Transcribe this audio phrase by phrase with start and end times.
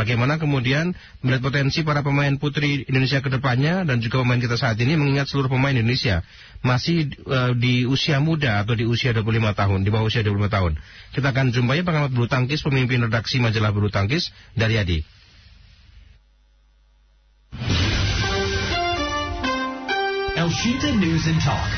[0.00, 4.80] Bagaimana kemudian melihat potensi para pemain putri Indonesia ke depannya dan juga pemain kita saat
[4.80, 6.24] ini mengingat seluruh pemain Indonesia
[6.64, 10.72] masih uh, di usia muda atau di usia 25 tahun, di bawah usia 25 tahun.
[11.12, 15.04] Kita akan jumpai pengamat bulu tangkis, pemimpin redaksi majalah bulu tangkis dari Adi.
[20.40, 21.68] Elshita News and Talk.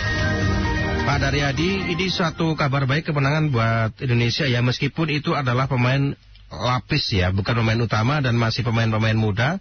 [1.03, 6.15] Pak Daryadi, ini suatu kabar baik kemenangan buat Indonesia ya, meskipun itu adalah pemain
[6.53, 9.59] lapis ya, bukan pemain utama dan masih pemain-pemain muda.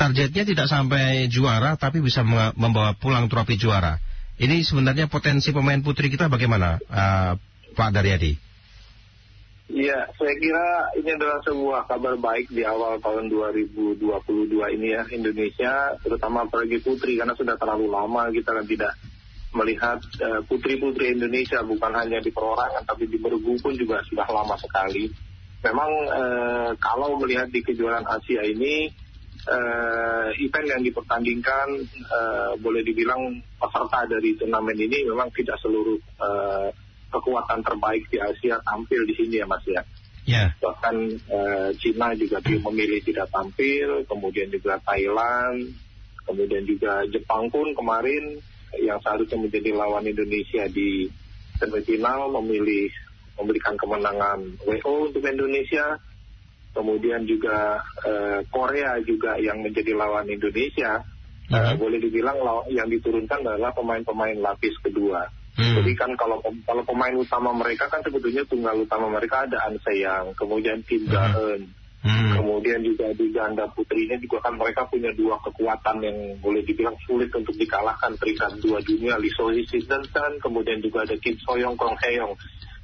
[0.00, 2.24] Targetnya tidak sampai juara, tapi bisa
[2.56, 4.00] membawa pulang trofi juara.
[4.40, 7.36] Ini sebenarnya potensi pemain putri kita bagaimana, uh,
[7.76, 8.52] Pak Daryadi?
[9.72, 15.96] Iya, saya kira ini adalah sebuah kabar baik di awal tahun 2022 ini ya Indonesia,
[16.02, 18.92] terutama apalagi putri karena sudah terlalu lama kita kan tidak
[19.52, 24.56] melihat uh, putri-putri Indonesia bukan hanya di perorangan tapi di bergu pun juga sudah lama
[24.60, 25.08] sekali.
[25.62, 28.90] Memang uh, kalau melihat di kejuaraan Asia ini
[29.46, 31.68] uh, event yang dipertandingkan
[32.10, 36.68] uh, boleh dibilang peserta dari turnamen ini memang tidak seluruh uh,
[37.14, 39.82] kekuatan terbaik di Asia tampil di sini ya Mas ya.
[40.22, 40.54] Yeah.
[40.62, 40.96] Bahkan
[41.30, 45.74] uh, Cina juga memilih tidak tampil, kemudian juga Thailand,
[46.26, 48.38] kemudian juga Jepang pun kemarin
[48.78, 51.10] yang seharusnya menjadi lawan Indonesia di
[51.58, 52.88] semifinal memilih
[53.38, 55.98] memberikan kemenangan WO untuk Indonesia.
[56.72, 61.04] Kemudian juga uh, Korea juga yang menjadi lawan Indonesia.
[61.52, 62.40] Uh, uh Boleh dibilang
[62.72, 65.28] yang diturunkan adalah pemain-pemain lapis kedua.
[65.52, 65.84] Hmm.
[65.84, 70.32] Jadi kan kalau kalau pemain utama mereka kan sebetulnya tunggal utama mereka ada An Seyang,
[70.32, 71.12] kemudian Kim hmm.
[71.12, 71.68] Gaeun,
[72.02, 72.34] Hmm.
[72.34, 77.30] Kemudian juga di ganda putrinya juga kan mereka punya dua kekuatan yang boleh dibilang sulit
[77.30, 82.34] untuk dikalahkan peringkat dua dunia Lee Sohee Sidensen, kemudian juga ada Kim Soyoung, Kong Heyong.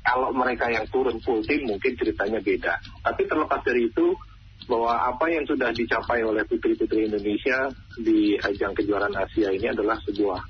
[0.08, 2.80] Kalau mereka yang turun full tim mungkin ceritanya beda.
[3.04, 4.16] Tapi terlepas dari itu
[4.64, 7.68] bahwa apa yang sudah dicapai oleh putri-putri Indonesia
[8.00, 10.40] di ajang kejuaraan Asia ini adalah sebuah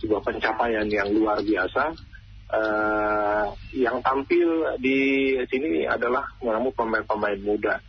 [0.00, 1.92] sebuah pencapaian yang luar biasa.
[2.54, 7.82] Uh, yang tampil di sini adalah mengamu pemain-pemain muda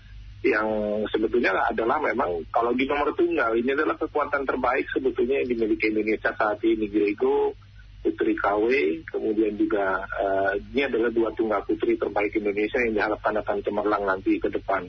[0.45, 0.69] yang
[1.09, 6.29] sebetulnya adalah memang kalau di nomor tunggal ini adalah kekuatan terbaik sebetulnya yang dimiliki Indonesia
[6.37, 7.57] saat ini Grego,
[8.05, 8.65] Putri KW,
[9.09, 14.37] kemudian juga uh, ini adalah dua tunggal putri terbaik Indonesia yang diharapkan akan cemerlang nanti
[14.37, 14.85] ke depan.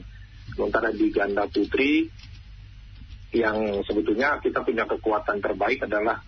[0.53, 2.05] Sementara di ganda putri
[3.33, 6.21] yang sebetulnya kita punya kekuatan terbaik adalah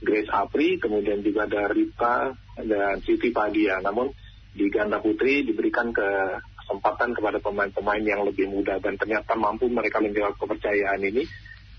[0.00, 3.84] Grace Apri, kemudian juga ada Rita dan Siti Padia.
[3.84, 4.08] Namun
[4.56, 10.00] di ganda putri diberikan ke kesempatan kepada pemain-pemain yang lebih muda dan ternyata mampu mereka
[10.00, 11.28] menjawab kepercayaan ini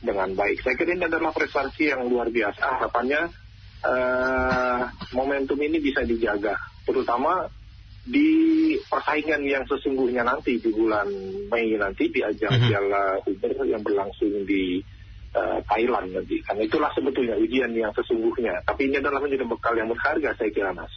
[0.04, 0.62] dengan baik.
[0.62, 2.82] Saya kira ini adalah prestasi yang luar biasa.
[2.82, 3.32] Harapannya
[3.86, 4.82] uh,
[5.14, 7.50] momentum ini bisa dijaga, terutama
[8.02, 11.06] di persaingan yang sesungguhnya nanti di bulan
[11.54, 12.70] Mei nanti di ajang mm-hmm.
[12.74, 14.82] Piala Uber yang berlangsung di
[15.38, 16.42] uh, Thailand nanti.
[16.42, 18.66] Karena itulah sebetulnya ujian yang sesungguhnya.
[18.66, 20.90] Tapi ini adalah menjadi bekal yang berharga saya kira Mas.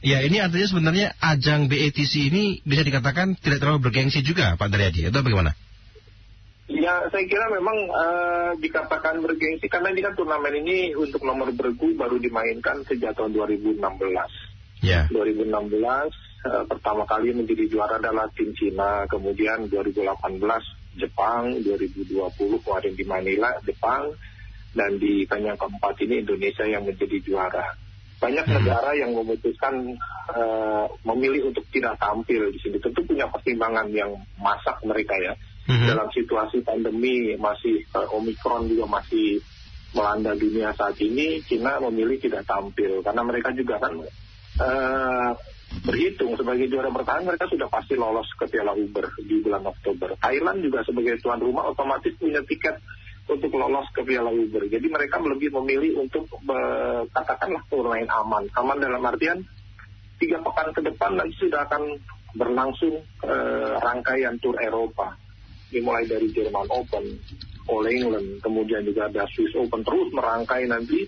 [0.00, 5.12] Ya, ini artinya sebenarnya ajang BATC ini bisa dikatakan tidak terlalu bergengsi juga, Pak Daryadi,
[5.12, 5.52] atau bagaimana?
[6.70, 11.98] Ya, saya kira memang uh, dikatakan bergengsi karena ini kan turnamen ini untuk nomor bergu
[11.98, 13.82] baru dimainkan sejak tahun 2016.
[14.86, 15.04] Ya.
[15.10, 20.38] 2016 uh, pertama kali menjadi juara adalah tim Cina, kemudian 2018
[20.94, 24.14] Jepang, 2020 kemarin di Manila Jepang,
[24.70, 27.66] dan di kanyang keempat ini Indonesia yang menjadi juara
[28.20, 28.54] banyak hmm.
[28.60, 29.96] negara yang memutuskan
[30.28, 32.76] uh, memilih untuk tidak tampil di sini.
[32.76, 35.32] Tentu punya pertimbangan yang masak mereka ya.
[35.68, 35.86] Hmm.
[35.86, 39.38] Dalam situasi pandemi masih uh, Omikron juga masih
[39.94, 43.94] melanda dunia saat ini, Cina memilih tidak tampil karena mereka juga kan
[44.58, 45.30] uh,
[45.86, 50.18] berhitung sebagai juara bertahan mereka sudah pasti lolos ke Piala Uber di bulan Oktober.
[50.18, 52.82] Thailand juga sebagai tuan rumah otomatis punya tiket
[53.30, 54.66] untuk lolos ke Piala Uber.
[54.66, 58.50] Jadi mereka lebih memilih untuk uh, katakanlah bermain aman.
[58.58, 59.38] Aman dalam artian
[60.18, 61.82] tiga pekan ke depan nanti sudah akan
[62.34, 65.14] berlangsung uh, rangkaian tur Eropa.
[65.70, 67.04] Dimulai dari Jerman Open,
[67.70, 71.06] All England, kemudian juga ada Swiss Open terus merangkai nanti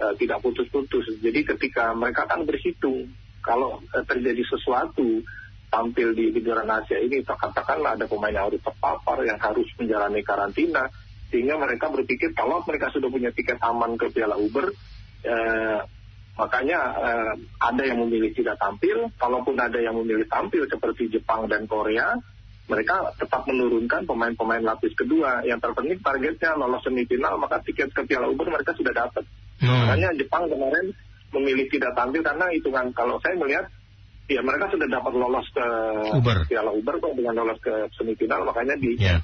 [0.00, 1.16] uh, tidak putus-putus.
[1.24, 3.08] Jadi ketika mereka akan berhitung
[3.40, 5.24] kalau uh, terjadi sesuatu
[5.72, 10.84] tampil di kejuaraan Asia ini, katakanlah ada pemain yang harus terpapar, yang harus menjalani karantina,
[11.32, 14.68] sehingga mereka berpikir kalau mereka sudah punya tiket aman ke Piala Uber
[15.24, 15.80] eh,
[16.36, 21.64] makanya eh, ada yang memilih tidak tampil kalaupun ada yang memilih tampil seperti Jepang dan
[21.64, 22.12] Korea
[22.70, 28.30] mereka tetap menurunkan pemain-pemain lapis kedua yang terpenting targetnya lolos semifinal maka tiket ke Piala
[28.30, 29.24] Uber mereka sudah dapat
[29.60, 29.68] hmm.
[29.68, 30.94] makanya Jepang kemarin
[31.32, 33.66] memilih tidak tampil karena hitungan kalau saya melihat
[34.30, 35.66] ya mereka sudah dapat lolos ke
[36.22, 36.38] Uber.
[36.46, 39.20] Piala Uber kok dengan lolos ke semifinal makanya di yeah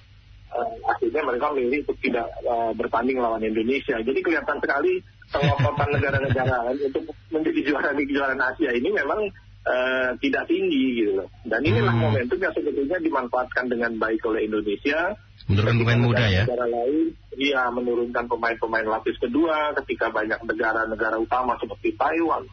[0.88, 4.00] akhirnya mereka memilih untuk tidak uh, bertanding lawan Indonesia.
[4.00, 9.28] Jadi kelihatan sekali pengototan negara-negara untuk menjadi juara di kejuaraan Asia ini memang
[9.66, 11.28] uh, tidak tinggi gitu loh.
[11.46, 12.04] Dan inilah hmm.
[12.04, 15.16] momentum yang sebetulnya dimanfaatkan dengan baik oleh Indonesia.
[15.48, 16.44] Menurunkan pemain muda ya?
[16.44, 17.06] Negara lain,
[17.38, 22.44] iya menurunkan pemain-pemain lapis kedua ketika banyak negara-negara utama seperti Taiwan,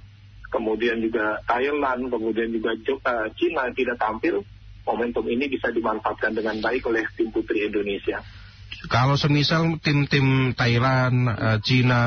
[0.47, 2.71] kemudian juga Thailand, kemudian juga
[3.03, 4.45] uh, Cina tidak tampil
[4.85, 8.21] momentum ini bisa dimanfaatkan dengan baik oleh tim putri Indonesia.
[8.85, 12.03] Kalau semisal tim-tim Thailand, uh, Cina,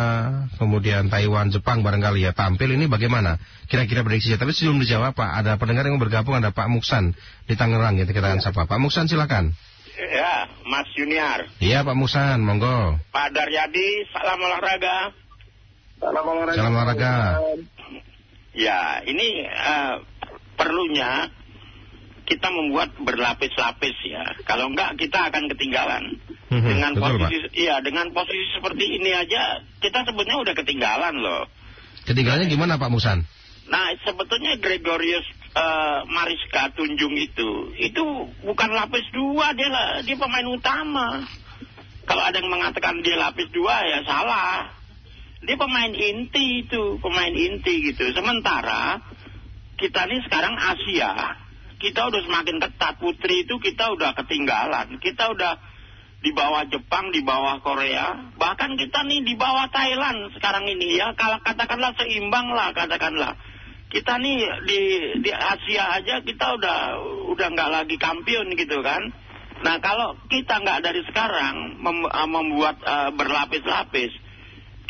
[0.61, 3.41] kemudian Taiwan, Jepang barangkali ya tampil ini bagaimana?
[3.67, 4.39] Kira-kira prediksinya.
[4.39, 7.17] Tapi sebelum dijawab Pak, ada pendengar yang bergabung ada Pak Muksan
[7.49, 8.45] di Tangerang ya kita akan ya.
[8.45, 8.69] sapa.
[8.69, 9.57] Pak Muksan silakan.
[9.99, 11.51] Ya, Mas Junior.
[11.59, 13.03] Iya Pak Muksan, monggo.
[13.11, 14.99] Pak Daryadi, salam olahraga.
[15.99, 16.55] Salam olahraga.
[16.55, 17.15] Salam olahraga.
[18.55, 20.03] Ya, ini uh,
[20.55, 21.35] perlunya
[22.29, 24.23] kita membuat berlapis-lapis ya.
[24.45, 26.21] Kalau enggak kita akan ketinggalan.
[26.49, 31.45] Hmm, dengan betul, posisi iya dengan posisi seperti ini aja kita sebetulnya udah ketinggalan loh.
[32.09, 33.21] Ketinggalannya gimana Pak Musan?
[33.69, 38.03] Nah, sebetulnya Gregorius uh, Mariska Tunjung itu itu
[38.49, 41.29] bukan lapis dua dia lah, dia pemain utama.
[42.09, 44.73] Kalau ada yang mengatakan dia lapis dua ya salah.
[45.45, 48.09] Dia pemain inti itu, pemain inti gitu.
[48.17, 49.05] Sementara
[49.77, 51.37] kita ini sekarang Asia,
[51.77, 52.97] kita udah semakin ketat.
[52.99, 54.97] Putri itu kita udah ketinggalan.
[54.99, 55.68] Kita udah
[56.19, 61.15] di bawah Jepang, di bawah Korea, bahkan kita nih di bawah Thailand sekarang ini ya.
[61.15, 63.39] Kalau katakanlah seimbang lah, katakanlah.
[63.89, 64.37] Kita nih
[64.67, 64.81] di
[65.23, 66.79] di Asia aja kita udah
[67.33, 69.01] udah nggak lagi kampion gitu kan.
[69.63, 74.13] Nah kalau kita nggak dari sekarang mem, uh, membuat uh, berlapis-lapis,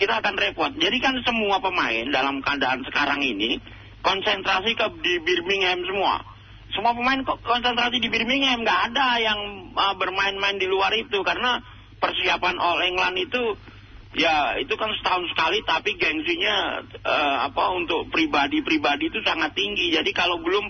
[0.00, 0.72] kita akan repot.
[0.80, 3.60] Jadi kan semua pemain dalam keadaan sekarang ini
[4.02, 6.37] konsentrasi ke di Birmingham semua
[6.72, 8.64] semua pemain konsentrasi di Birmingham.
[8.64, 9.40] Nggak ada yang
[9.72, 11.20] uh, bermain-main di luar itu.
[11.24, 11.60] Karena
[11.98, 13.42] persiapan All England itu
[14.16, 15.64] ya itu kan setahun sekali.
[15.64, 19.92] Tapi gengsinya uh, apa untuk pribadi-pribadi itu sangat tinggi.
[19.94, 20.64] Jadi kalau belum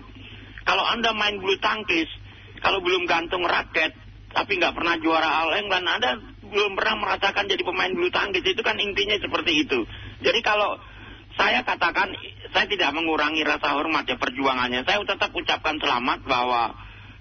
[0.62, 2.08] kalau anda main bulu tangkis
[2.58, 3.94] kalau belum gantung raket
[4.28, 8.44] tapi nggak pernah juara All England anda belum pernah merasakan jadi pemain bulu tangkis.
[8.44, 9.82] Itu kan intinya seperti itu.
[10.22, 10.78] Jadi kalau
[11.38, 12.11] saya katakan
[12.50, 14.82] saya tidak mengurangi rasa hormat ya perjuangannya.
[14.82, 16.75] Saya tetap ucapkan selamat bahwa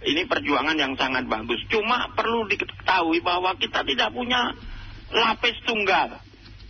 [0.10, 1.62] ini perjuangan yang sangat bagus.
[1.70, 4.58] Cuma perlu diketahui bahwa kita tidak punya
[5.14, 6.18] lapis tunggal.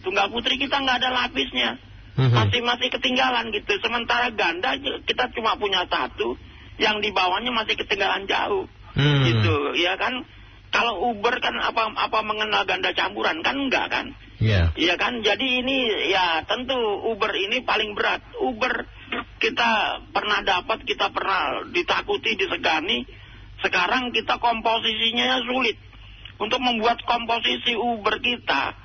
[0.04, 1.80] Tunggal putri kita nggak ada lapisnya.
[2.20, 2.36] Mhm.
[2.36, 3.80] Masih masih ketinggalan gitu.
[3.80, 4.76] Sementara ganda
[5.08, 6.36] kita cuma punya satu
[6.78, 8.68] yang di bawahnya masih ketinggalan jauh.
[8.98, 9.24] Hmm.
[9.24, 10.26] Gitu, ya kan?
[10.74, 14.06] Kalau Uber kan apa apa mengenal ganda campuran kan enggak kan?
[14.38, 14.54] Iya.
[14.54, 14.68] Yeah.
[14.78, 15.26] Iya kan?
[15.26, 15.78] Jadi ini
[16.14, 16.78] ya tentu
[17.10, 18.22] Uber ini paling berat.
[18.38, 18.86] Uber
[19.38, 23.06] kita pernah dapat, kita pernah ditakuti, disegani.
[23.62, 25.78] Sekarang kita komposisinya sulit.
[26.38, 28.78] Untuk membuat komposisi Uber kita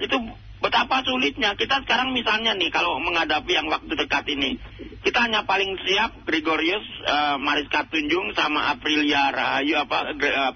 [0.00, 0.16] itu
[0.64, 1.52] betapa sulitnya.
[1.52, 4.56] Kita sekarang misalnya nih kalau menghadapi yang waktu dekat ini,
[5.04, 9.98] kita hanya paling siap Gregorius, uh, Mariska Tunjung sama Aprilia Rahayu apa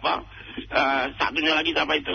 [0.00, 0.12] apa
[0.72, 2.14] uh, satunya lagi siapa itu?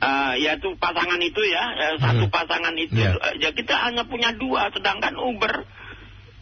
[0.00, 2.34] Uh, yaitu pasangan itu ya, uh, satu hmm.
[2.34, 3.16] pasangan itu, yeah.
[3.16, 5.68] uh, ya kita hanya punya dua, sedangkan Uber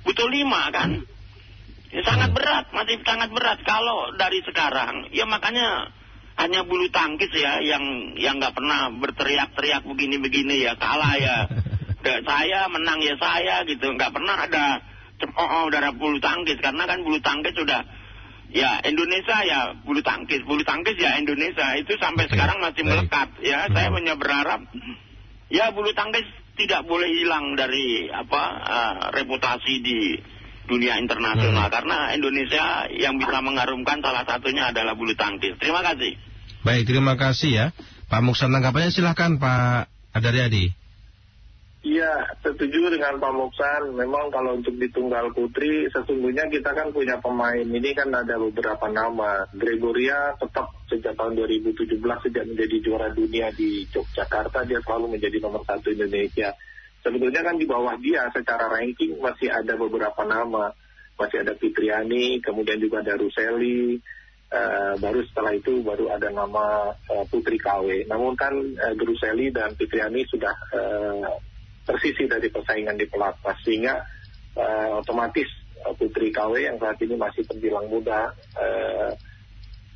[0.07, 1.05] butuh lima kan.
[1.89, 2.37] Ya, sangat hmm.
[2.39, 5.11] berat, masih sangat berat kalau dari sekarang.
[5.13, 5.93] Ya makanya
[6.39, 11.37] hanya bulu tangkis ya yang yang nggak pernah berteriak-teriak begini-begini ya kalah ya.
[12.31, 14.81] saya menang ya saya gitu, nggak pernah ada
[15.27, 17.83] oh, oh darah bulu tangkis karena kan bulu tangkis sudah
[18.49, 22.33] Ya Indonesia ya bulu tangkis, bulu tangkis ya Indonesia itu sampai okay.
[22.33, 22.91] sekarang masih Baik.
[22.91, 23.29] melekat.
[23.45, 23.73] Ya hmm.
[23.77, 24.61] saya hanya berharap
[25.53, 26.25] ya bulu tangkis
[26.57, 29.99] tidak boleh hilang dari apa uh, reputasi di
[30.69, 31.75] dunia internasional hmm.
[31.75, 35.57] karena Indonesia yang bisa mengharumkan salah satunya adalah bulu tangkis.
[35.61, 36.17] Terima kasih.
[36.65, 37.67] Baik, terima kasih ya.
[38.09, 40.73] Pak Muksan tanggapannya silahkan Pak Adaryadi.
[41.89, 43.97] Iya, setuju dengan Pak Moksan.
[43.97, 47.65] Memang kalau untuk di tunggal putri, sesungguhnya kita kan punya pemain.
[47.65, 49.49] Ini kan ada beberapa nama.
[49.57, 55.65] Gregoria tetap sejak tahun 2017 sejak menjadi juara dunia di Yogyakarta, dia selalu menjadi nomor
[55.65, 56.53] satu Indonesia.
[57.01, 60.69] Sebetulnya kan di bawah dia secara ranking masih ada beberapa nama.
[61.17, 63.97] Masih ada Fitriani, kemudian juga ada Ruseli,
[64.49, 68.09] Uh, baru setelah itu baru ada nama uh, Putri KW.
[68.09, 71.37] Namun kan uh, Gruseli dan Fitriani sudah uh,
[71.89, 74.05] tersisi dari persaingan di pelatnas sehingga
[74.61, 75.49] uh, otomatis
[75.89, 79.11] uh, Putri KW yang saat ini masih terbilang muda uh,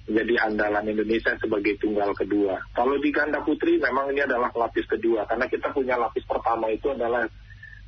[0.08, 2.58] menjadi andalan Indonesia sebagai tunggal kedua.
[2.74, 6.90] Kalau di ganda putri memang ini adalah lapis kedua karena kita punya lapis pertama itu
[6.90, 7.22] adalah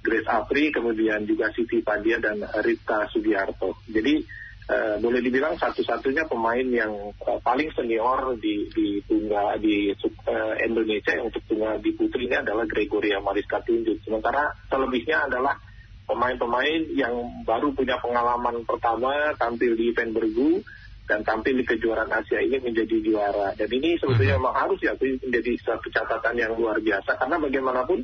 [0.05, 3.81] Grace Apri, kemudian juga Siti Padia dan Rita Sugiarto.
[3.89, 4.21] Jadi
[4.69, 6.93] uh, boleh dibilang satu-satunya pemain yang
[7.25, 12.37] uh, paling senior di di tunggal di uh, Indonesia yang untuk tunggal di putri ini
[12.41, 14.01] adalah Gregoria Mariska Tunjuk.
[14.05, 15.57] Sementara selebihnya adalah
[16.05, 20.61] pemain-pemain yang baru punya pengalaman pertama tampil di event bergu
[21.05, 23.53] dan tampil di kejuaraan Asia ini menjadi juara.
[23.57, 24.41] Dan ini sebetulnya mhm.
[24.41, 28.01] memang harus ya menjadi satu catatan yang luar biasa karena bagaimanapun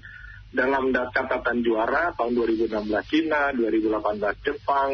[0.51, 2.75] dalam catatan juara tahun 2016
[3.07, 4.91] Cina, 2018 Jepang,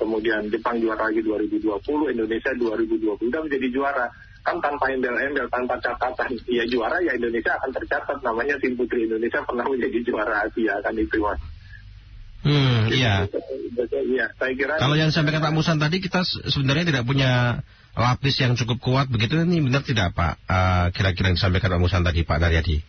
[0.00, 4.06] kemudian Jepang juara lagi 2020, Indonesia 2020 sudah menjadi juara.
[4.40, 9.44] Kan tanpa embel-embel, tanpa catatan, ya juara ya Indonesia akan tercatat namanya tim putri Indonesia
[9.44, 11.36] pernah menjadi juara Asia kan itu mas.
[12.40, 13.28] Hmm, iya.
[13.92, 14.80] Iya, saya kira.
[14.80, 17.60] Kalau yang sampai kata Musan tadi kita sebenarnya tidak punya
[17.92, 20.40] lapis yang cukup kuat begitu ini benar tidak Pak?
[20.48, 22.80] Uh, kira-kira yang disampaikan Pak Musan tadi Pak Daryadi.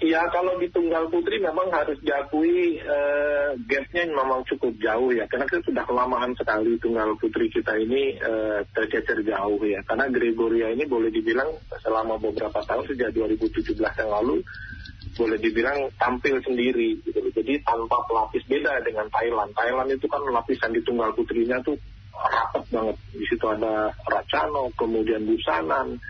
[0.00, 5.28] Iya, kalau di tunggal putri memang harus diakui uh, gapnya memang cukup jauh ya.
[5.28, 9.84] Karena kita sudah kelamaan sekali tunggal putri kita ini uh, tercecer jauh ya.
[9.84, 11.52] Karena Gregoria ini boleh dibilang
[11.84, 14.40] selama beberapa tahun sejak 2017 yang lalu
[15.20, 17.20] boleh dibilang tampil sendiri gitu.
[17.36, 19.52] Jadi tanpa pelapis beda dengan Thailand.
[19.52, 21.76] Thailand itu kan lapisan di tunggal putrinya tuh
[22.16, 22.96] rapat banget.
[23.12, 26.00] Di situ ada Racano, kemudian Busanan,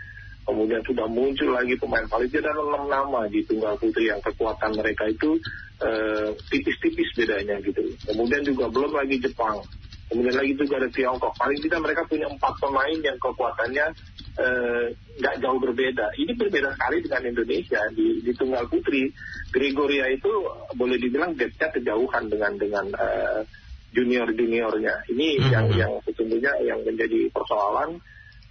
[0.51, 5.07] kemudian sudah muncul lagi pemain paling dan enam nama di tunggal putri yang kekuatan mereka
[5.07, 5.39] itu
[5.79, 7.79] eh, tipis-tipis bedanya gitu.
[8.03, 9.63] Kemudian juga belum lagi Jepang.
[10.11, 11.31] Kemudian lagi juga ada Tiongkok.
[11.39, 13.95] Paling tidak mereka punya empat pemain yang kekuatannya
[14.31, 14.85] Eh,
[15.19, 16.15] nggak uh, jauh berbeda.
[16.15, 19.11] Ini berbeda sekali dengan Indonesia di, di tunggal putri.
[19.51, 20.31] Gregoria itu
[20.71, 23.43] boleh dibilang gapnya kejauhan dengan dengan uh,
[23.91, 25.03] junior juniornya.
[25.11, 25.51] Ini mm -hmm.
[25.51, 27.99] yang yang sesungguhnya yang menjadi persoalan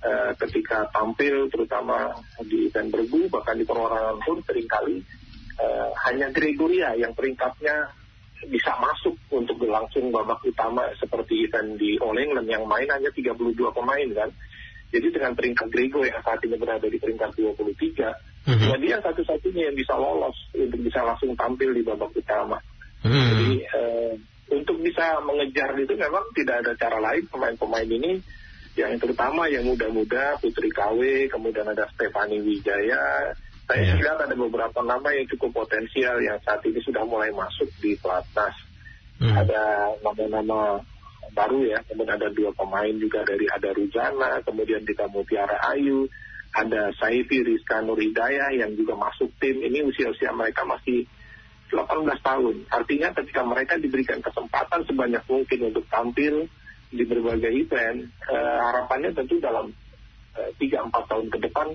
[0.04, 2.12] uh, ketika tampil terutama
[2.44, 4.96] di event bergu bahkan di perorangan pun sering kali
[5.60, 7.92] uh, hanya Gregoria yang peringkatnya
[8.48, 13.36] bisa masuk untuk langsung babak utama seperti event di All England yang main hanya 32
[13.52, 14.30] pemain kan.
[14.90, 18.68] Jadi dengan peringkat Grego yang saat ini berada di peringkat 23, mm-hmm.
[18.74, 22.58] ya dia satu-satunya yang bisa lolos untuk bisa langsung tampil di babak utama.
[23.06, 23.28] Mm-hmm.
[23.30, 24.12] Jadi uh,
[24.50, 28.18] untuk bisa mengejar itu memang tidak ada cara lain pemain-pemain ini
[28.78, 33.34] yang terutama yang muda-muda Putri KW, kemudian ada Stefani Wijaya.
[33.66, 33.98] Saya yeah.
[33.98, 38.54] lihat ada beberapa nama yang cukup potensial yang saat ini sudah mulai masuk di pelatnas.
[39.22, 39.34] Mm.
[39.36, 39.62] Ada
[40.02, 40.82] nama-nama
[41.34, 41.78] baru ya.
[41.86, 46.10] Kemudian ada dua pemain juga dari ada Rujana, kemudian kita Mutiara Ayu,
[46.50, 49.62] ada Saifi Rizka Nuridaya yang juga masuk tim.
[49.62, 51.06] Ini usia-usia mereka masih
[51.70, 51.86] 18
[52.26, 52.56] tahun.
[52.66, 56.50] Artinya ketika mereka diberikan kesempatan sebanyak mungkin untuk tampil
[56.90, 59.70] di berbagai event, eh, harapannya tentu dalam
[60.34, 61.68] eh, tiga 3 4 tahun ke depan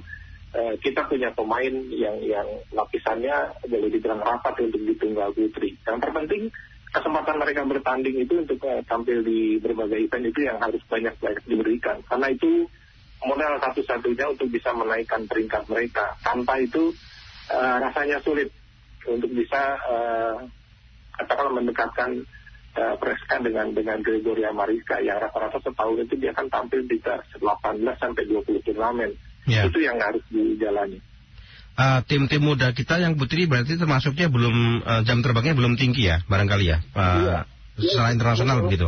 [0.56, 5.76] eh, kita punya pemain yang yang lapisannya boleh dibilang rapat untuk ditunggal putri.
[5.88, 6.44] Yang terpenting
[6.96, 12.00] kesempatan mereka bertanding itu untuk uh, tampil di berbagai event itu yang harus banyak-banyak diberikan.
[12.08, 12.72] Karena itu
[13.28, 16.16] modal satu-satunya untuk bisa menaikkan peringkat mereka.
[16.24, 16.96] Tanpa itu
[17.52, 18.48] uh, rasanya sulit
[19.12, 20.40] untuk bisa uh,
[21.20, 22.24] katakanlah mendekatkan
[22.76, 27.42] uh, dengan dengan Gregoria Mariska yang rata-rata setahun itu dia akan tampil di 18
[28.00, 29.12] sampai 20 turnamen.
[29.46, 29.70] Yeah.
[29.70, 31.00] Itu yang harus dijalani
[32.08, 36.24] tim-tim uh, muda kita yang putri berarti termasuknya belum uh, jam terbangnya belum tinggi ya
[36.24, 37.38] barangkali ya uh, iya.
[37.76, 38.68] secara internasional betul.
[38.72, 38.88] begitu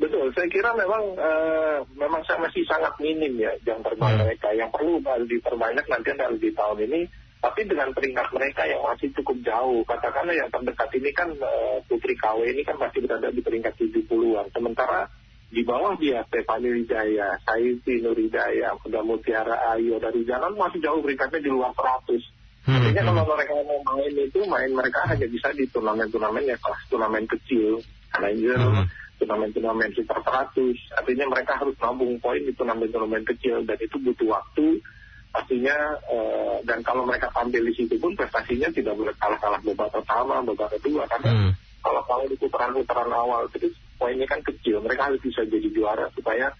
[0.00, 4.20] betul saya kira memang uh, memang masih sangat minim ya jam terbang hmm.
[4.24, 7.00] mereka yang perlu diperbanyak nanti adalah di tahun ini
[7.42, 12.14] tapi dengan peringkat mereka yang masih cukup jauh katakanlah yang terdekat ini kan uh, Putri
[12.14, 15.10] KW ini kan masih berada di peringkat 70-an sementara
[15.52, 21.44] di bawah dia Stefani Wijaya, Saiti Nuridaya, Kuda Mutiara Ayu dari jalan masih jauh peringkatnya
[21.44, 22.08] di luar 100.
[22.64, 23.08] Hmm, Artinya hmm.
[23.12, 27.84] kalau mereka mau main itu, main mereka hanya bisa di turnamen-turnamen ya kelas turnamen kecil,
[28.16, 28.86] Challenger, hmm.
[29.20, 30.72] turnamen-turnamen super 100.
[30.96, 34.80] Artinya mereka harus nabung poin di turnamen-turnamen kecil dan itu butuh waktu.
[35.32, 40.44] Pastinya uh, dan kalau mereka tampil di situ pun prestasinya tidak boleh kalah-kalah babak pertama,
[40.44, 41.52] babak kedua karena hmm.
[41.80, 46.52] kalau kalau di putaran-putaran awal terus poinnya kan kecil, mereka harus bisa jadi juara supaya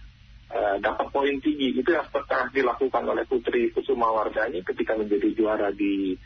[0.49, 1.77] uh, dapat poin tinggi.
[1.77, 6.17] Itu yang pernah dilakukan oleh Putri Kusuma Wardani ketika menjadi juara di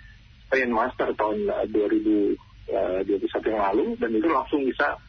[0.47, 5.03] Spain Master tahun uh, 2021 yang lalu dan itu langsung bisa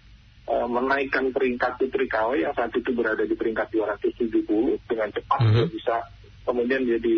[0.49, 5.51] uh, menaikkan peringkat Putri KW yang saat itu berada di peringkat 270 dengan cepat mm
[5.53, 5.69] -hmm.
[5.69, 6.16] bisa
[6.47, 7.17] kemudian jadi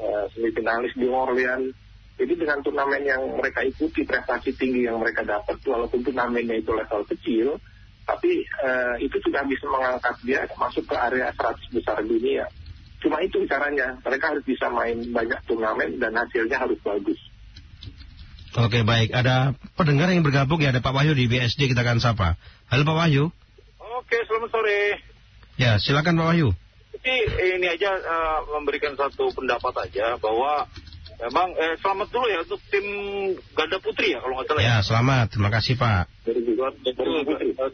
[0.00, 1.76] uh, semifinalis di Orleans.
[2.20, 7.00] Jadi dengan turnamen yang mereka ikuti, prestasi tinggi yang mereka dapat, walaupun turnamennya itu level
[7.08, 7.56] kecil,
[8.04, 12.44] tapi uh, itu sudah bisa mengangkat dia masuk ke area 100 besar dunia.
[13.00, 17.16] Cuma itu caranya, mereka harus bisa main banyak turnamen dan hasilnya harus bagus.
[18.50, 22.36] Oke baik, ada pendengar yang bergabung ya, ada Pak Wahyu di BSD kita akan sapa.
[22.68, 23.32] Halo Pak Wahyu.
[23.78, 24.80] Oke, selamat sore.
[25.54, 26.48] Ya, silakan Pak Wahyu.
[26.90, 27.14] Jadi
[27.56, 30.66] ini aja uh, memberikan satu pendapat aja bahwa
[31.20, 32.86] memang eh, selamat dulu ya untuk tim
[33.54, 34.62] ganda putri ya kalau nggak salah.
[34.64, 35.26] Ya, selamat.
[35.36, 36.04] Terima kasih Pak.
[36.26, 37.48] Dari putri.
[37.54, 37.70] Uh,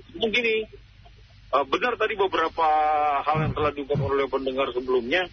[1.57, 2.69] uh, benar tadi beberapa
[3.25, 5.27] hal yang telah diungkapkan oleh pendengar sebelumnya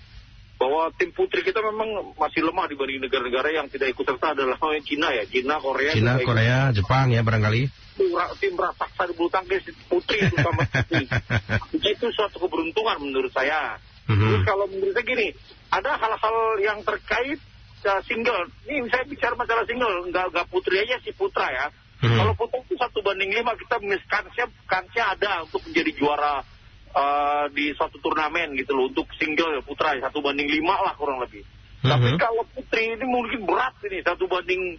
[0.64, 5.12] bahwa tim putri kita memang masih lemah dibanding negara-negara yang tidak ikut serta adalah Cina
[5.12, 5.92] ya, Cina, Korea.
[5.92, 6.80] Cina, Korea, ikut.
[6.80, 7.83] Jepang ya barangkali.
[8.40, 11.06] Tim raksasa di bulu tangkis putri terutama putri.
[11.94, 13.78] itu suatu keberuntungan menurut saya.
[14.10, 14.20] Mm-hmm.
[14.20, 15.28] Terus kalau menurut saya gini,
[15.72, 17.40] ada hal-hal yang terkait
[17.88, 18.52] uh, single.
[18.68, 21.66] Ini saya bicara masalah single, nggak nggak putri aja si putra ya.
[22.04, 22.18] Mm-hmm.
[22.20, 23.80] Kalau putra itu satu banding lima kita
[24.12, 26.44] kansnya kansnya ada untuk menjadi juara
[26.92, 31.44] uh, di suatu turnamen gitu loh untuk single putra satu banding lima lah kurang lebih.
[31.84, 31.92] Mm-hmm.
[31.92, 34.76] Tapi kalau putri ini mungkin berat ini satu banding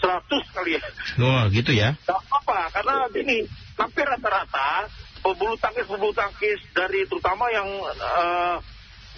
[0.00, 0.80] seratus kali ya.
[1.20, 1.94] Oh gitu ya?
[2.08, 3.44] Gak apa karena ini
[3.76, 4.88] hampir rata-rata
[5.20, 8.56] pebulu tangkis pebulu tangkis dari terutama yang uh,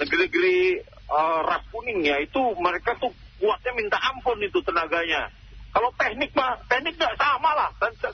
[0.02, 5.30] negeri-negeri uh, ras kuning ya itu mereka tuh kuatnya minta ampun itu tenaganya.
[5.72, 7.70] Kalau teknik mah teknik nggak sama lah,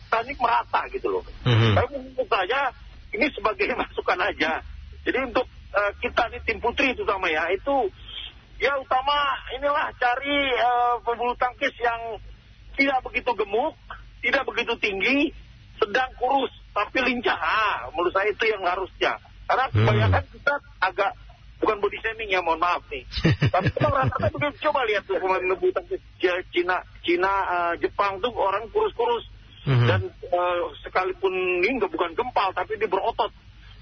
[0.08, 1.25] teknik merata gitu loh.
[1.42, 1.75] Mm-hmm.
[1.75, 2.70] Tapi menurut saya
[3.12, 4.62] ini sebagai masukan aja.
[5.02, 7.90] Jadi untuk uh, kita di tim putri terutama ya itu
[8.58, 12.18] ya utama inilah cari uh, pebulu tangkis yang
[12.78, 13.75] tidak begitu gemuk,
[14.23, 15.35] tidak begitu tinggi,
[15.82, 17.35] sedang kurus tapi lincah.
[17.35, 19.18] Ah, menurut saya itu yang harusnya.
[19.50, 19.75] Karena hmm.
[19.75, 20.32] kebanyakan hmm.
[20.38, 21.11] kita agak
[21.58, 23.02] bukan body shaming ya, mohon maaf nih.
[23.54, 25.42] tapi kita rata-rata begitu coba lihat tuh pemain
[25.75, 26.00] tangkis
[26.54, 29.26] Cina, Cina, uh, Jepang tuh orang kurus-kurus
[29.68, 30.00] hmm Dan
[30.32, 33.28] uh, sekalipun ini bukan gempal, tapi dia berotot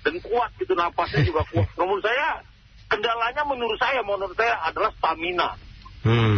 [0.02, 1.70] dan kuat gitu napasnya juga kuat.
[1.78, 2.42] Menurut saya
[2.90, 5.54] kendalanya menurut saya menurut saya adalah stamina.
[6.02, 6.35] Hmm.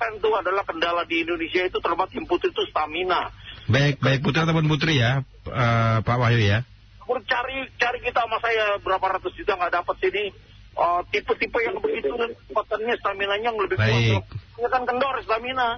[0.00, 3.28] Persen itu adalah kendala di Indonesia itu termasuk tim putri itu stamina.
[3.68, 6.64] Baik, baik putra ataupun putri ya, uh, Pak Wahyu ya.
[7.04, 10.32] Cari cari kita sama saya berapa ratus juta nggak dapat sini.
[10.72, 14.24] Uh, tipe-tipe yang begitu kekuatannya stamina yang lebih baik.
[14.24, 14.24] kuat.
[14.56, 15.68] Ini kan kendor stamina.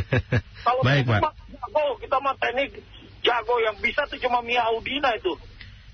[0.66, 2.70] Kalau baik, Pak jago, kita mah teknik
[3.26, 5.34] jago yang bisa tuh cuma Mia Audina itu.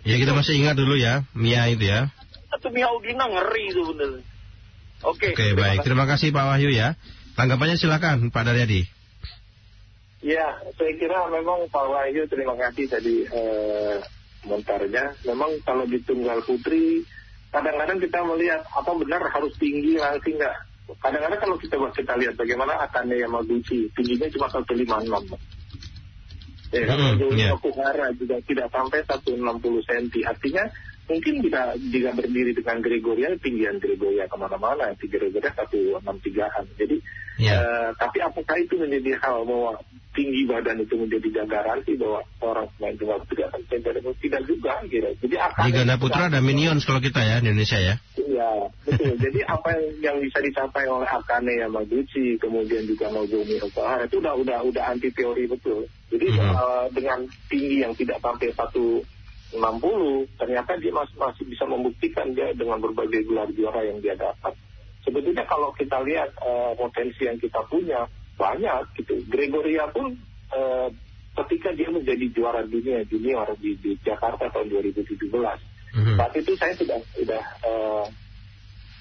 [0.04, 2.12] Ya kita masih ingat dulu ya, Mia itu ya.
[2.52, 4.20] Itu Mia Audina ngeri itu bener.
[5.08, 5.32] Oke.
[5.32, 5.78] Okay, Oke, okay, baik.
[5.88, 7.00] Terima kasih Pak Wahyu ya.
[7.32, 8.84] Tanggapannya silakan Pak Daryadi.
[10.22, 13.98] Ya, saya kira memang Pak Wahyu terima kasih tadi eh,
[14.46, 15.18] montarnya.
[15.26, 17.02] Memang kalau di tunggal putri
[17.52, 20.56] kadang-kadang kita melihat apa benar harus tinggi langsing nggak
[21.04, 24.88] kadang-kadang kalau kita kita lihat bagaimana Akane Yamaguchi tingginya cuma 156
[26.72, 27.52] ya mm, yeah.
[27.52, 29.36] Okuhara juga tidak sampai 160
[29.84, 30.64] cm artinya
[31.10, 36.96] mungkin jika jika berdiri dengan Gregoria tinggian Gregoria ke mana-mana Gregoria 163an jadi
[37.38, 37.58] yeah.
[37.58, 42.94] uh, tapi apakah itu menjadi hal bahwa tinggi badan itu menjadi garansi bahwa orang pemain
[43.00, 43.62] tunggal tidak akan
[44.20, 45.08] tidak juga gitu.
[45.24, 47.94] Jadi akan di ganda putra ada minions kalau kita ya di Indonesia ya.
[48.20, 48.50] Iya
[48.84, 49.16] betul.
[49.16, 54.36] Jadi apa yang, yang bisa dicapai oleh Akane Yamaguchi kemudian juga Nozomi Okuhara itu udah
[54.36, 55.88] udah udah anti teori betul.
[56.12, 56.52] Jadi hmm.
[56.52, 59.00] uh, dengan tinggi yang tidak sampai satu
[59.52, 64.56] 60 ternyata dia masih masih bisa membuktikan dia dengan berbagai gelar juara yang dia dapat.
[65.04, 68.06] Sebetulnya kalau kita lihat uh, potensi yang kita punya
[68.38, 69.20] banyak gitu.
[69.28, 70.16] Gregoria pun
[70.54, 70.88] uh,
[71.44, 76.16] ketika dia menjadi juara dunia junior di, di Jakarta tahun 2017, mm-hmm.
[76.16, 78.06] saat itu saya sudah sudah uh,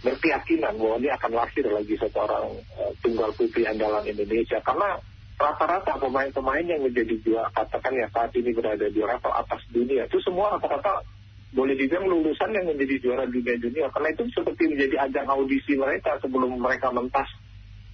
[0.01, 4.97] berkeyakinan bahwa dia akan lahir lagi seorang uh, tunggal putri andalan Indonesia karena
[5.41, 10.05] rata-rata pemain-pemain yang menjadi juara katakan ya saat ini berada di level atas dunia.
[10.05, 11.01] Itu semua rata-rata
[11.51, 16.15] boleh dibilang lulusan yang menjadi juara dunia junior karena itu seperti menjadi ajang audisi mereka
[16.23, 17.27] sebelum mereka mentas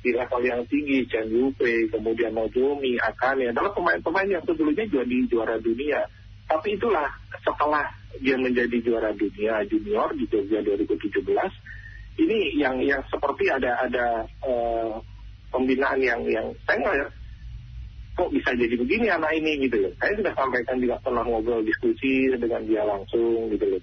[0.05, 3.49] di level yang tinggi, Chen Yupei, kemudian Nozomi, Akane.
[3.49, 6.05] Adalah pemain-pemain yang sebelumnya juga di juara dunia.
[6.47, 7.09] Tapi itulah
[7.41, 7.83] setelah
[8.21, 14.05] dia menjadi juara dunia junior di Jogja 2017, ini yang yang seperti ada ada
[14.45, 15.01] uh,
[15.51, 17.09] pembinaan yang yang saya
[18.17, 19.93] kok bisa jadi begini anak ini gitu loh.
[20.01, 23.81] Saya sudah sampaikan juga pernah ngobrol diskusi dengan dia langsung gitu loh.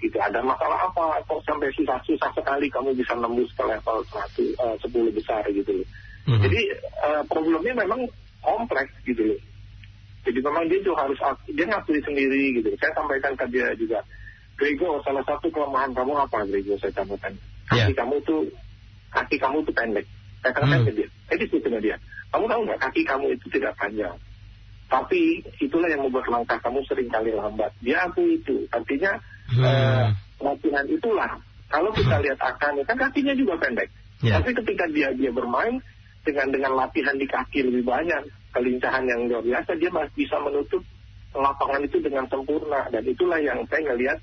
[0.00, 1.20] Gitu ada masalah apa?
[1.28, 5.88] Kok sampai susah-susah sekali kamu bisa nembus ke level satu uh, sepuluh besar gitu loh.
[6.24, 6.40] Mm-hmm.
[6.40, 6.60] jadi
[7.04, 8.08] uh, problemnya memang
[8.40, 9.40] kompleks gitu loh.
[10.24, 11.20] Jadi memang dia tuh harus
[11.52, 14.00] dia ngakui sendiri gitu saya sampaikan ke dia juga
[14.56, 16.80] Grego salah satu kelemahan kamu apa Grego?
[16.80, 17.36] Saya sampaikan.
[17.68, 17.92] Kaki yeah.
[17.92, 18.48] kamu tuh
[19.12, 20.08] kaki kamu tuh pendek.
[20.40, 20.86] Saya katakan mm.
[20.88, 21.08] ke dia.
[21.28, 21.96] Saya diskusi dia
[22.34, 24.18] kamu tahu nggak kaki kamu itu tidak panjang.
[24.90, 27.70] Tapi itulah yang membuat langkah kamu sering kali lambat.
[27.78, 28.66] Dia aku itu.
[28.74, 29.14] Artinya
[29.54, 29.62] hmm.
[29.62, 30.06] uh,
[30.42, 31.38] latihan itulah.
[31.70, 33.86] Kalau kita lihat akan kan kakinya juga pendek.
[34.22, 34.40] Yeah.
[34.40, 35.82] tapi ketika dia dia bermain
[36.24, 38.24] dengan dengan latihan di kaki lebih banyak
[38.56, 40.82] kelincahan yang luar biasa dia masih bisa menutup
[41.34, 42.90] lapangan itu dengan sempurna.
[42.90, 44.18] Dan itulah yang saya ngelihat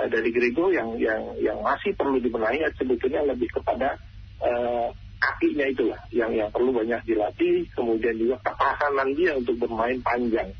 [0.00, 4.00] uh, dari Grego yang yang yang masih perlu dibenahi sebetulnya lebih kepada
[4.40, 4.88] uh,
[5.20, 10.50] kakinya itulah yang yang perlu banyak dilatih kemudian juga ketahanan dia untuk bermain panjang.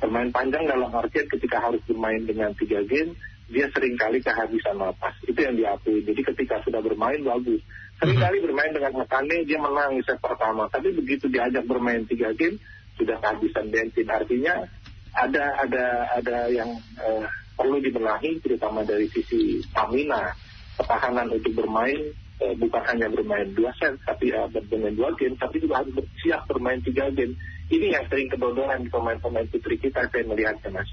[0.00, 3.12] Bermain panjang dalam artian ketika harus bermain dengan tiga game
[3.50, 6.06] dia sering kali kehabisan napas itu yang diakui.
[6.06, 7.60] Jadi ketika sudah bermain bagus.
[7.98, 8.44] Seringkali mhm.
[8.46, 10.70] bermain dengan Hakane dia menang di set pertama.
[10.70, 12.56] Tapi begitu diajak bermain tiga game
[12.96, 14.06] sudah kehabisan bensin.
[14.08, 14.64] Artinya
[15.12, 15.84] ada ada
[16.14, 16.70] ada yang
[17.02, 17.26] uh,
[17.58, 20.32] perlu dibenahi terutama dari sisi stamina
[20.78, 25.60] ketahanan untuk bermain uh, bukan hanya bermain dua set tapi uh, bermain dua game tapi
[25.60, 25.92] juga harus
[26.24, 27.36] siap bermain tiga game
[27.70, 30.90] ini yang sering kedodoran di pemain-pemain putri kita saya melihatnya mas.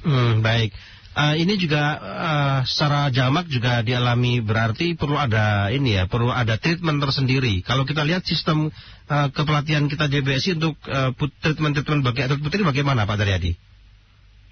[0.00, 0.72] Hmm, baik.
[1.16, 6.60] Uh, ini juga uh, secara jamak juga dialami berarti perlu ada ini ya perlu ada
[6.60, 7.64] treatment tersendiri.
[7.64, 8.68] Kalau kita lihat sistem
[9.08, 13.56] uh, kepelatihan kita JBSI untuk uh, treatment treatment bagi atlet putri bagaimana Pak Daryadi?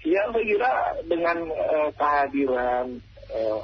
[0.09, 0.71] Ya saya kira
[1.05, 2.97] dengan uh, kehadiran
[3.29, 3.61] uh,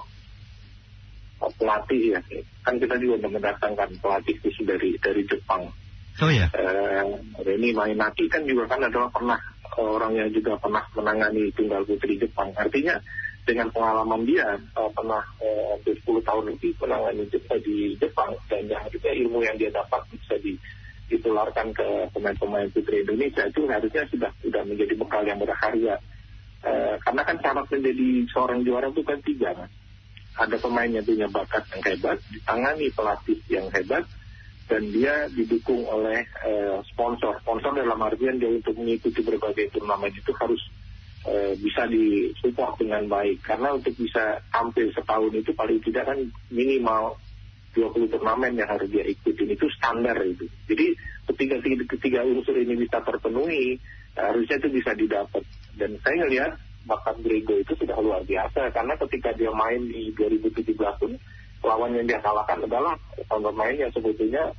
[1.58, 2.20] pelatih ya,
[2.62, 5.72] kan kita juga mendatangkan pelatih khusus dari dari Jepang.
[6.22, 6.52] Oh ya.
[6.54, 9.40] Uh, Reni Mainaki kan juga kan adalah pernah
[9.80, 12.54] orang yang juga pernah menangani tunggal putri Jepang.
[12.54, 13.02] Artinya
[13.48, 18.80] dengan pengalaman dia uh, pernah uh, 10 tahun lebih menangani Jepang di Jepang dan ya,
[18.92, 20.54] ilmu yang dia dapat bisa di
[21.10, 26.00] ditularkan ke pemain-pemain putri Indonesia itu harusnya sudah sudah menjadi bekal yang berharga
[26.62, 29.74] Eh, karena kan syarat menjadi seorang juara itu kan tiga mas.
[30.40, 34.08] Ada pemain yang punya bakat yang hebat, ditangani pelatih yang hebat,
[34.72, 37.36] dan dia didukung oleh uh, sponsor.
[37.44, 40.62] Sponsor dalam artian dia untuk mengikuti berbagai turnamen itu harus
[41.28, 43.44] uh, bisa disupport dengan baik.
[43.44, 47.20] Karena untuk bisa tampil setahun itu paling tidak kan minimal
[47.76, 50.48] 20 turnamen yang harus dia ikutin itu standar itu.
[50.68, 50.96] Jadi
[51.32, 51.56] ketiga,
[51.88, 53.80] ketiga unsur ini bisa terpenuhi,
[54.16, 55.44] harusnya itu bisa didapat
[55.80, 56.52] dan saya ngelihat
[56.86, 61.14] bakat Grego itu sudah luar biasa karena ketika dia main di 2017 pun
[61.62, 62.98] lawan yang dia kalahkan adalah
[63.30, 64.50] pemain yang sebetulnya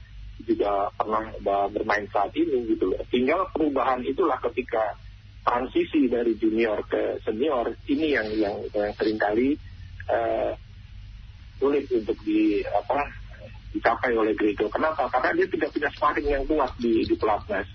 [0.42, 1.30] juga pernah
[1.70, 3.02] bermain saat ini gitu loh.
[3.11, 4.94] Tinggal perubahan itulah ketika
[5.42, 9.58] transisi dari junior ke senior ini yang yang, yang sering kali
[10.06, 10.54] uh,
[11.58, 13.02] sulit untuk di apa
[13.74, 14.70] dicapai oleh Grego.
[14.70, 15.11] Kenapa?
[15.11, 17.66] Karena dia tidak punya sparring yang kuat di di pelatnas.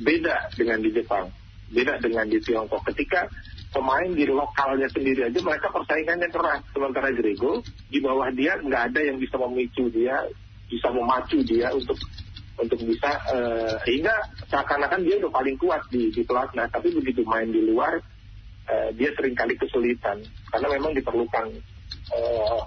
[0.00, 1.28] Beda dengan di Jepang
[1.72, 2.84] beda dengan di Tiongkok.
[2.92, 3.26] Ketika
[3.72, 6.60] pemain di lokalnya sendiri aja mereka persaingannya keras.
[6.70, 10.28] Sementara Grego di bawah dia nggak ada yang bisa memicu dia,
[10.68, 11.96] bisa memacu dia untuk
[12.60, 14.12] untuk bisa uh, sehingga
[14.52, 16.68] seakan-akan dia udah paling kuat di di pelatnas.
[16.68, 17.98] Tapi begitu main di luar
[18.68, 20.20] uh, dia sering kali kesulitan
[20.52, 21.46] karena memang diperlukan
[22.12, 22.60] uh,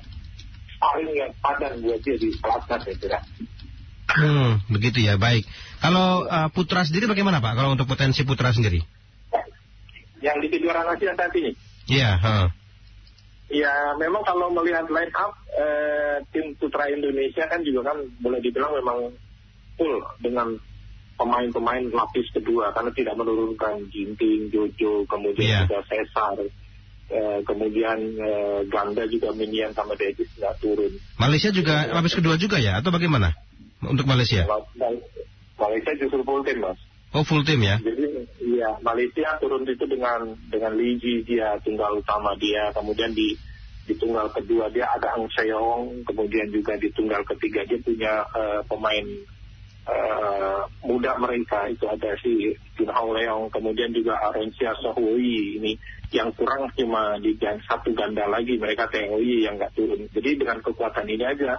[0.75, 3.19] sparring yang padan buat dia di pelatnas ya kira.
[4.05, 5.43] Hmm, begitu ya, baik.
[5.81, 7.53] Kalau uh, Putra sendiri bagaimana Pak?
[7.57, 8.94] Kalau untuk potensi Putra sendiri?
[10.25, 11.53] Yang di kejuaraan Asia saat ini?
[11.85, 12.17] Iya.
[12.17, 12.49] Yeah,
[13.45, 18.73] Ya, memang kalau melihat line up eh, tim Putra Indonesia kan juga kan boleh dibilang
[18.73, 19.13] memang
[19.77, 20.57] full dengan
[21.15, 25.61] pemain-pemain lapis kedua karena tidak menurunkan Jinting, Jojo, kemudian yeah.
[25.69, 26.41] juga Cesar,
[27.13, 30.97] eh, kemudian eh, Ganda juga Minian sama Davis nggak turun.
[31.21, 33.37] Malaysia juga lapis kedua juga ya atau bagaimana
[33.85, 34.41] untuk Malaysia?
[35.55, 36.81] Malaysia justru full tim mas.
[37.15, 37.79] Oh full tim ya?
[37.79, 38.27] Jadi
[38.59, 43.31] ya Malaysia turun itu dengan dengan Liji dia tunggal utama dia, kemudian di
[43.87, 48.59] di tunggal kedua dia ada Ang Seong, kemudian juga di tunggal ketiga dia punya uh,
[48.67, 49.05] pemain
[49.87, 55.79] uh, muda mereka itu ada si Jun Hong Leong, kemudian juga Arencia Sohui ini
[56.11, 60.03] yang kurang cuma di satu ganda lagi mereka TNI yang nggak turun.
[60.11, 61.55] Jadi dengan kekuatan ini aja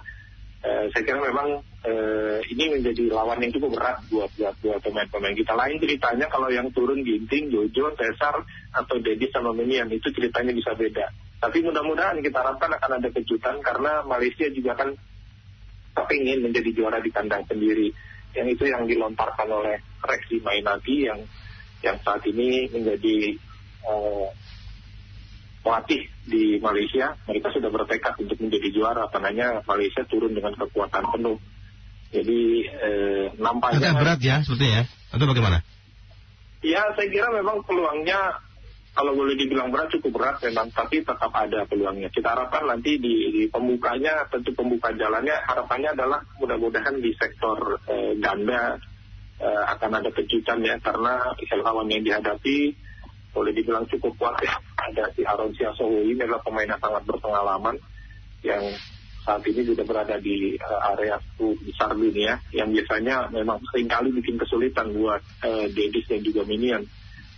[0.63, 5.35] uh, saya kira memang uh, ini menjadi lawan yang cukup berat buat buat buat pemain-pemain
[5.35, 5.53] kita.
[5.53, 8.41] Lain ceritanya kalau yang turun Ginting, Jojo, Cesar
[8.73, 11.09] atau Dedi sama Minian itu ceritanya bisa beda.
[11.37, 14.89] Tapi mudah-mudahan kita harapkan akan ada kejutan karena Malaysia juga kan
[15.93, 17.93] kepingin menjadi juara di kandang sendiri.
[18.33, 21.21] Yang itu yang dilontarkan oleh Rexy Mainaki yang
[21.85, 23.37] yang saat ini menjadi
[23.85, 24.29] uh,
[25.67, 29.11] pelatih di Malaysia, mereka sudah bertekad untuk menjadi juara.
[29.11, 31.35] Karena Malaysia turun dengan kekuatan penuh.
[32.15, 33.91] Jadi eh, nampaknya...
[33.91, 35.59] Agak berat ya sepertinya, atau bagaimana?
[36.63, 38.47] Ya, saya kira memang peluangnya
[38.95, 42.09] kalau boleh dibilang berat cukup berat memang, tapi tetap ada peluangnya.
[42.09, 48.15] Kita harapkan nanti di, di pembukanya, tentu pembuka jalannya, harapannya adalah mudah-mudahan di sektor eh,
[48.17, 48.79] ganda
[49.37, 52.86] eh, akan ada kejutan ya, karena lawan yang dihadapi
[53.37, 54.57] boleh dibilang cukup kuat ya.
[54.89, 57.77] Ada si Aaron Siasowo ini adalah pemain yang sangat berpengalaman
[58.41, 58.65] yang
[59.21, 64.39] saat ini sudah berada di uh, area besar dunia yang biasanya memang sering kali bikin
[64.39, 66.81] kesulitan buat uh, Dedis dan juga Minion.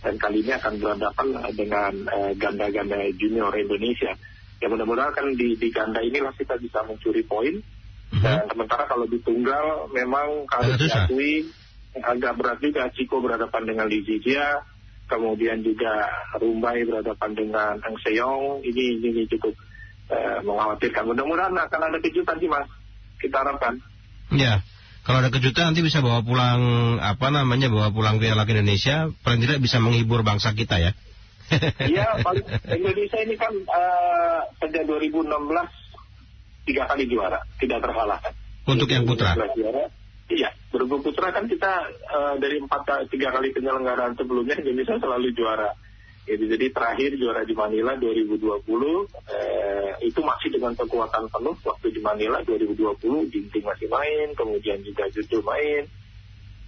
[0.00, 4.16] dan kali ini akan berhadapan dengan uh, ganda-ganda junior Indonesia.
[4.56, 7.60] Ya mudah-mudahan kan di, di ganda inilah kita bisa mencuri poin.
[7.60, 8.24] Mm-hmm.
[8.24, 11.52] Dan sementara kalau di tunggal memang harus diakui
[12.00, 12.88] agak berat juga.
[12.92, 14.64] Ciko berhadapan dengan Li Zijia,
[15.10, 16.06] kemudian juga
[16.38, 18.62] Rumbai berhadapan dengan Ang Seyong.
[18.62, 19.58] Ini ini cukup
[20.14, 21.10] uh, mengkhawatirkan.
[21.10, 22.70] Mudah-mudahan akan ada kejutan sih mas.
[23.18, 23.82] Kita harapkan.
[24.30, 24.62] Ya.
[25.02, 26.60] Kalau ada kejutan nanti bisa bawa pulang
[27.02, 30.92] apa namanya bawa pulang piala ke Indonesia, paling tidak bisa menghibur bangsa kita ya.
[31.82, 32.06] Iya,
[32.78, 35.26] Indonesia ini kan uh, sejak 2016
[36.62, 38.32] tiga kali juara, tidak terkalahkan.
[38.70, 39.34] Untuk yang putra.
[39.34, 39.90] Juara,
[40.70, 45.70] bergu putra kan kita uh, dari empat tiga kali penyelenggaraan sebelumnya Indonesia selalu juara.
[46.30, 48.62] Jadi, jadi terakhir juara di Manila 2020
[49.34, 55.10] eh, itu masih dengan kekuatan penuh waktu di Manila 2020 Ginting masih main, kemudian juga
[55.10, 55.90] Juju main,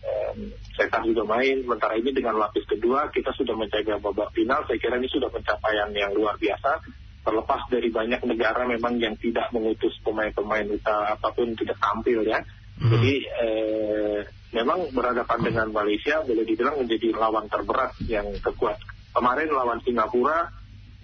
[0.02, 0.32] eh,
[0.74, 1.62] Setan juga main.
[1.62, 4.64] Sementara ini dengan lapis kedua kita sudah menjaga babak final.
[4.66, 6.82] Saya kira ini sudah pencapaian yang luar biasa.
[7.22, 12.42] Terlepas dari banyak negara memang yang tidak mengutus pemain-pemain utama apa pun tidak tampil ya.
[12.82, 12.90] Hmm.
[12.98, 14.18] Jadi eh,
[14.50, 18.76] memang berhadapan dengan Malaysia boleh dibilang menjadi lawan terberat yang kekuat
[19.12, 20.48] Kemarin lawan Singapura,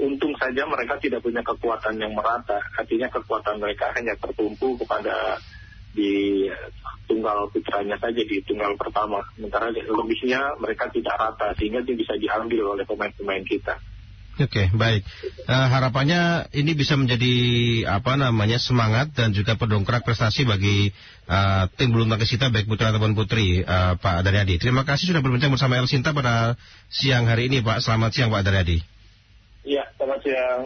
[0.00, 2.56] untung saja mereka tidak punya kekuatan yang merata.
[2.72, 5.36] Artinya kekuatan mereka hanya tertumpu kepada
[5.92, 6.48] di
[7.04, 9.20] tunggal putranya saja di tunggal pertama.
[9.36, 13.76] Sementara lebihnya mereka tidak rata sehingga itu bisa diambil oleh pemain-pemain kita.
[14.38, 15.02] Oke, okay, baik.
[15.50, 17.34] Uh, harapannya ini bisa menjadi
[17.90, 20.94] apa namanya semangat dan juga pendongkrak prestasi bagi
[21.26, 24.62] uh, tim bulu tangkis kita baik putra ataupun putri, uh, Pak Daryadi.
[24.62, 26.54] Terima kasih sudah berbincang bersama El Sinta pada
[26.86, 27.82] siang hari ini, Pak.
[27.82, 28.78] Selamat siang, Pak Daryadi.
[29.66, 30.60] Iya, selamat siang.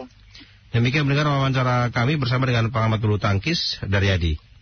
[0.69, 4.52] Demikian mendengar wawancara kami bersama dengan pengamat bulu tangkis Daryadi.